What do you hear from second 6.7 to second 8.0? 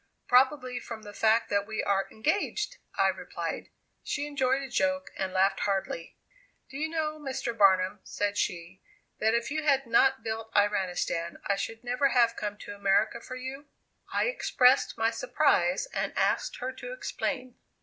"Do you know, Mr. Barnum,"